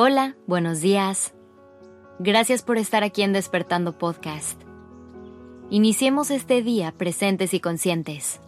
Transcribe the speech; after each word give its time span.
Hola, 0.00 0.36
buenos 0.46 0.80
días. 0.80 1.34
Gracias 2.20 2.62
por 2.62 2.78
estar 2.78 3.02
aquí 3.02 3.22
en 3.22 3.32
Despertando 3.32 3.98
Podcast. 3.98 4.62
Iniciemos 5.70 6.30
este 6.30 6.62
día 6.62 6.92
presentes 6.92 7.52
y 7.52 7.58
conscientes. 7.58 8.38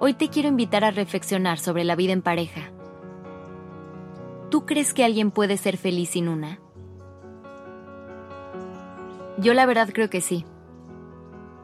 Hoy 0.00 0.14
te 0.14 0.30
quiero 0.30 0.48
invitar 0.48 0.82
a 0.82 0.92
reflexionar 0.92 1.58
sobre 1.58 1.84
la 1.84 1.94
vida 1.94 2.14
en 2.14 2.22
pareja. 2.22 2.70
¿Tú 4.48 4.64
crees 4.64 4.94
que 4.94 5.04
alguien 5.04 5.30
puede 5.30 5.58
ser 5.58 5.76
feliz 5.76 6.08
sin 6.08 6.28
una? 6.28 6.58
Yo 9.36 9.52
la 9.52 9.66
verdad 9.66 9.90
creo 9.92 10.08
que 10.08 10.22
sí. 10.22 10.46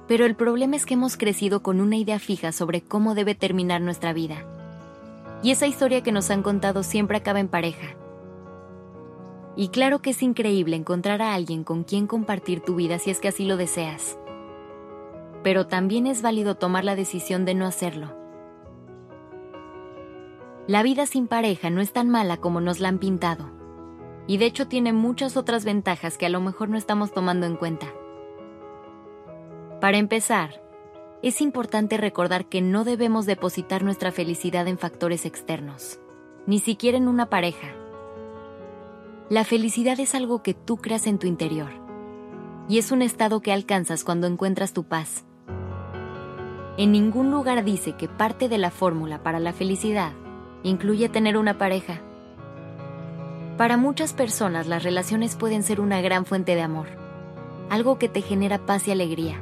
Pero 0.06 0.26
el 0.26 0.36
problema 0.36 0.76
es 0.76 0.84
que 0.84 0.92
hemos 0.92 1.16
crecido 1.16 1.62
con 1.62 1.80
una 1.80 1.96
idea 1.96 2.18
fija 2.18 2.52
sobre 2.52 2.82
cómo 2.82 3.14
debe 3.14 3.34
terminar 3.34 3.80
nuestra 3.80 4.12
vida. 4.12 4.44
Y 5.42 5.50
esa 5.50 5.66
historia 5.66 6.02
que 6.02 6.12
nos 6.12 6.30
han 6.30 6.42
contado 6.42 6.82
siempre 6.82 7.16
acaba 7.16 7.40
en 7.40 7.48
pareja. 7.48 7.96
Y 9.56 9.68
claro 9.68 10.00
que 10.00 10.10
es 10.10 10.22
increíble 10.22 10.74
encontrar 10.74 11.22
a 11.22 11.34
alguien 11.34 11.62
con 11.62 11.84
quien 11.84 12.06
compartir 12.06 12.60
tu 12.60 12.74
vida 12.74 12.98
si 12.98 13.10
es 13.10 13.20
que 13.20 13.28
así 13.28 13.44
lo 13.44 13.56
deseas. 13.56 14.18
Pero 15.44 15.66
también 15.66 16.06
es 16.06 16.22
válido 16.22 16.56
tomar 16.56 16.84
la 16.84 16.96
decisión 16.96 17.44
de 17.44 17.54
no 17.54 17.66
hacerlo. 17.66 18.16
La 20.66 20.82
vida 20.82 21.06
sin 21.06 21.28
pareja 21.28 21.70
no 21.70 21.80
es 21.80 21.92
tan 21.92 22.08
mala 22.08 22.38
como 22.38 22.60
nos 22.60 22.80
la 22.80 22.88
han 22.88 22.98
pintado. 22.98 23.50
Y 24.26 24.38
de 24.38 24.46
hecho 24.46 24.66
tiene 24.66 24.92
muchas 24.92 25.36
otras 25.36 25.64
ventajas 25.64 26.16
que 26.16 26.26
a 26.26 26.30
lo 26.30 26.40
mejor 26.40 26.70
no 26.70 26.78
estamos 26.78 27.12
tomando 27.12 27.46
en 27.46 27.56
cuenta. 27.56 27.86
Para 29.80 29.98
empezar, 29.98 30.62
es 31.22 31.42
importante 31.42 31.96
recordar 31.98 32.46
que 32.46 32.62
no 32.62 32.84
debemos 32.84 33.26
depositar 33.26 33.84
nuestra 33.84 34.10
felicidad 34.10 34.66
en 34.66 34.78
factores 34.78 35.26
externos, 35.26 36.00
ni 36.46 36.58
siquiera 36.58 36.96
en 36.96 37.06
una 37.06 37.28
pareja 37.28 37.83
la 39.34 39.42
felicidad 39.42 39.98
es 39.98 40.14
algo 40.14 40.44
que 40.44 40.54
tú 40.54 40.76
creas 40.76 41.08
en 41.08 41.18
tu 41.18 41.26
interior 41.26 41.70
y 42.68 42.78
es 42.78 42.92
un 42.92 43.02
estado 43.02 43.40
que 43.40 43.52
alcanzas 43.52 44.04
cuando 44.04 44.28
encuentras 44.28 44.72
tu 44.72 44.84
paz. 44.84 45.24
En 46.76 46.92
ningún 46.92 47.32
lugar 47.32 47.64
dice 47.64 47.96
que 47.96 48.06
parte 48.06 48.48
de 48.48 48.58
la 48.58 48.70
fórmula 48.70 49.24
para 49.24 49.40
la 49.40 49.52
felicidad 49.52 50.12
incluye 50.62 51.08
tener 51.08 51.36
una 51.36 51.58
pareja. 51.58 52.00
Para 53.58 53.76
muchas 53.76 54.12
personas 54.12 54.68
las 54.68 54.84
relaciones 54.84 55.34
pueden 55.34 55.64
ser 55.64 55.80
una 55.80 56.00
gran 56.00 56.26
fuente 56.26 56.54
de 56.54 56.62
amor, 56.62 56.86
algo 57.70 57.98
que 57.98 58.08
te 58.08 58.22
genera 58.22 58.64
paz 58.64 58.86
y 58.86 58.92
alegría. 58.92 59.40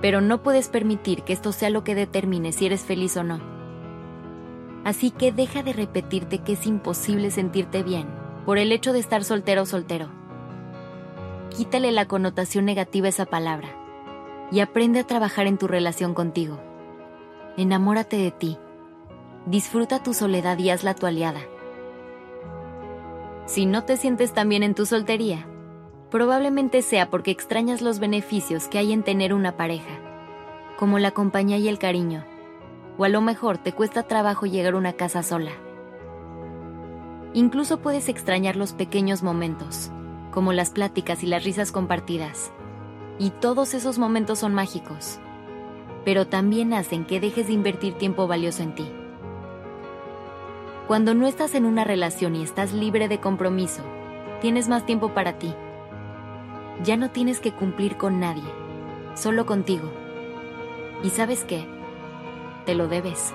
Pero 0.00 0.22
no 0.22 0.42
puedes 0.42 0.68
permitir 0.70 1.22
que 1.22 1.34
esto 1.34 1.52
sea 1.52 1.68
lo 1.68 1.84
que 1.84 1.94
determine 1.94 2.52
si 2.52 2.64
eres 2.64 2.80
feliz 2.80 3.14
o 3.18 3.24
no. 3.24 3.40
Así 4.86 5.10
que 5.10 5.32
deja 5.32 5.62
de 5.62 5.74
repetirte 5.74 6.38
que 6.38 6.54
es 6.54 6.66
imposible 6.66 7.30
sentirte 7.30 7.82
bien 7.82 8.17
por 8.48 8.56
el 8.56 8.72
hecho 8.72 8.94
de 8.94 8.98
estar 8.98 9.24
soltero 9.24 9.60
o 9.60 9.66
soltero. 9.66 10.08
Quítale 11.54 11.92
la 11.92 12.08
connotación 12.08 12.64
negativa 12.64 13.04
a 13.04 13.10
esa 13.10 13.26
palabra 13.26 13.68
y 14.50 14.60
aprende 14.60 15.00
a 15.00 15.06
trabajar 15.06 15.46
en 15.46 15.58
tu 15.58 15.68
relación 15.68 16.14
contigo. 16.14 16.58
Enamórate 17.58 18.16
de 18.16 18.30
ti. 18.30 18.56
Disfruta 19.44 20.02
tu 20.02 20.14
soledad 20.14 20.56
y 20.56 20.70
hazla 20.70 20.94
tu 20.94 21.04
aliada. 21.04 21.42
Si 23.44 23.66
no 23.66 23.84
te 23.84 23.98
sientes 23.98 24.32
tan 24.32 24.48
bien 24.48 24.62
en 24.62 24.74
tu 24.74 24.86
soltería, 24.86 25.46
probablemente 26.10 26.80
sea 26.80 27.10
porque 27.10 27.30
extrañas 27.30 27.82
los 27.82 27.98
beneficios 27.98 28.68
que 28.68 28.78
hay 28.78 28.94
en 28.94 29.02
tener 29.02 29.34
una 29.34 29.58
pareja, 29.58 30.00
como 30.78 30.98
la 30.98 31.10
compañía 31.10 31.58
y 31.58 31.68
el 31.68 31.78
cariño, 31.78 32.24
o 32.96 33.04
a 33.04 33.10
lo 33.10 33.20
mejor 33.20 33.58
te 33.58 33.72
cuesta 33.72 34.04
trabajo 34.04 34.46
llegar 34.46 34.72
a 34.72 34.78
una 34.78 34.94
casa 34.94 35.22
sola. 35.22 35.50
Incluso 37.34 37.80
puedes 37.80 38.08
extrañar 38.08 38.56
los 38.56 38.72
pequeños 38.72 39.22
momentos, 39.22 39.90
como 40.30 40.52
las 40.52 40.70
pláticas 40.70 41.22
y 41.22 41.26
las 41.26 41.44
risas 41.44 41.72
compartidas. 41.72 42.52
Y 43.18 43.30
todos 43.30 43.74
esos 43.74 43.98
momentos 43.98 44.38
son 44.38 44.54
mágicos, 44.54 45.18
pero 46.04 46.26
también 46.26 46.72
hacen 46.72 47.04
que 47.04 47.20
dejes 47.20 47.48
de 47.48 47.52
invertir 47.52 47.94
tiempo 47.94 48.26
valioso 48.26 48.62
en 48.62 48.74
ti. 48.74 48.90
Cuando 50.86 51.14
no 51.14 51.26
estás 51.26 51.54
en 51.54 51.66
una 51.66 51.84
relación 51.84 52.34
y 52.34 52.42
estás 52.42 52.72
libre 52.72 53.08
de 53.08 53.20
compromiso, 53.20 53.82
tienes 54.40 54.68
más 54.68 54.86
tiempo 54.86 55.12
para 55.12 55.38
ti. 55.38 55.52
Ya 56.82 56.96
no 56.96 57.10
tienes 57.10 57.40
que 57.40 57.52
cumplir 57.52 57.96
con 57.96 58.20
nadie, 58.20 58.50
solo 59.14 59.44
contigo. 59.44 59.92
¿Y 61.02 61.10
sabes 61.10 61.44
qué? 61.44 61.66
Te 62.64 62.74
lo 62.74 62.88
debes. 62.88 63.34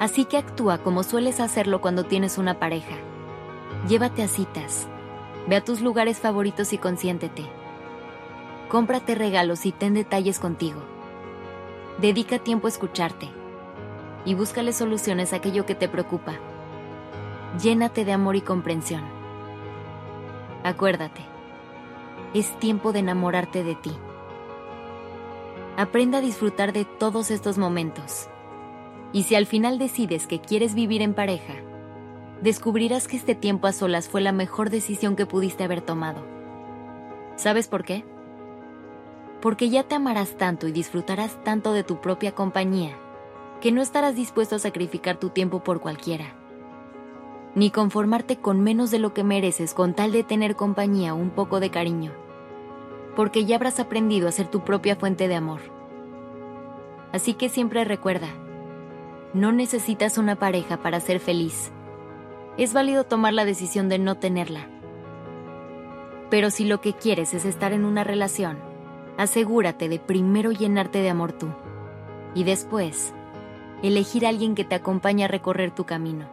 Así 0.00 0.24
que 0.24 0.38
actúa 0.38 0.78
como 0.78 1.02
sueles 1.02 1.40
hacerlo 1.40 1.82
cuando 1.82 2.04
tienes 2.04 2.38
una 2.38 2.58
pareja. 2.58 2.96
Llévate 3.86 4.22
a 4.22 4.28
citas. 4.28 4.88
Ve 5.46 5.56
a 5.56 5.60
tus 5.62 5.82
lugares 5.82 6.18
favoritos 6.18 6.72
y 6.72 6.78
consiéntete. 6.78 7.44
Cómprate 8.70 9.14
regalos 9.14 9.66
y 9.66 9.72
ten 9.72 9.92
detalles 9.92 10.38
contigo. 10.38 10.80
Dedica 12.00 12.38
tiempo 12.38 12.66
a 12.66 12.70
escucharte. 12.70 13.28
Y 14.24 14.32
búscale 14.32 14.72
soluciones 14.72 15.34
a 15.34 15.36
aquello 15.36 15.66
que 15.66 15.74
te 15.74 15.86
preocupa. 15.86 16.32
Llénate 17.62 18.06
de 18.06 18.12
amor 18.12 18.36
y 18.36 18.40
comprensión. 18.40 19.02
Acuérdate, 20.64 21.20
es 22.32 22.58
tiempo 22.58 22.92
de 22.92 23.00
enamorarte 23.00 23.64
de 23.64 23.74
ti. 23.74 23.92
Aprenda 25.76 26.18
a 26.18 26.22
disfrutar 26.22 26.72
de 26.72 26.86
todos 26.86 27.30
estos 27.30 27.58
momentos 27.58 28.30
y 29.12 29.24
si 29.24 29.34
al 29.34 29.46
final 29.46 29.78
decides 29.78 30.26
que 30.26 30.40
quieres 30.40 30.74
vivir 30.74 31.02
en 31.02 31.14
pareja, 31.14 31.54
descubrirás 32.42 33.08
que 33.08 33.16
este 33.16 33.34
tiempo 33.34 33.66
a 33.66 33.72
solas 33.72 34.08
fue 34.08 34.20
la 34.20 34.32
mejor 34.32 34.70
decisión 34.70 35.16
que 35.16 35.26
pudiste 35.26 35.64
haber 35.64 35.80
tomado. 35.80 36.24
¿Sabes 37.36 37.68
por 37.68 37.84
qué? 37.84 38.04
Porque 39.40 39.70
ya 39.70 39.84
te 39.84 39.94
amarás 39.94 40.36
tanto 40.36 40.68
y 40.68 40.72
disfrutarás 40.72 41.42
tanto 41.42 41.72
de 41.72 41.84
tu 41.84 42.00
propia 42.00 42.32
compañía 42.32 42.96
que 43.60 43.72
no 43.72 43.82
estarás 43.82 44.14
dispuesto 44.14 44.56
a 44.56 44.58
sacrificar 44.58 45.18
tu 45.18 45.30
tiempo 45.30 45.62
por 45.62 45.80
cualquiera, 45.80 46.34
ni 47.54 47.70
conformarte 47.70 48.36
con 48.36 48.60
menos 48.60 48.90
de 48.90 48.98
lo 48.98 49.12
que 49.12 49.24
mereces 49.24 49.74
con 49.74 49.94
tal 49.94 50.12
de 50.12 50.24
tener 50.24 50.56
compañía 50.56 51.14
o 51.14 51.16
un 51.16 51.30
poco 51.30 51.60
de 51.60 51.70
cariño, 51.70 52.12
porque 53.16 53.44
ya 53.44 53.56
habrás 53.56 53.80
aprendido 53.80 54.28
a 54.28 54.32
ser 54.32 54.48
tu 54.48 54.64
propia 54.64 54.96
fuente 54.96 55.28
de 55.28 55.34
amor. 55.34 55.60
Así 57.12 57.34
que 57.34 57.48
siempre 57.48 57.84
recuerda, 57.84 58.28
no 59.32 59.52
necesitas 59.52 60.18
una 60.18 60.36
pareja 60.36 60.78
para 60.78 61.00
ser 61.00 61.20
feliz. 61.20 61.70
Es 62.56 62.72
válido 62.72 63.04
tomar 63.04 63.32
la 63.32 63.44
decisión 63.44 63.88
de 63.88 63.98
no 63.98 64.16
tenerla. 64.16 64.66
Pero 66.30 66.50
si 66.50 66.64
lo 66.64 66.80
que 66.80 66.94
quieres 66.94 67.34
es 67.34 67.44
estar 67.44 67.72
en 67.72 67.84
una 67.84 68.04
relación, 68.04 68.58
asegúrate 69.18 69.88
de 69.88 69.98
primero 69.98 70.52
llenarte 70.52 71.00
de 71.00 71.10
amor 71.10 71.32
tú 71.32 71.48
y 72.34 72.44
después 72.44 73.12
elegir 73.82 74.26
a 74.26 74.28
alguien 74.28 74.54
que 74.54 74.64
te 74.64 74.74
acompañe 74.74 75.24
a 75.24 75.28
recorrer 75.28 75.70
tu 75.72 75.84
camino. 75.84 76.28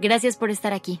Gracias 0.00 0.36
por 0.36 0.50
estar 0.50 0.72
aquí. 0.72 1.00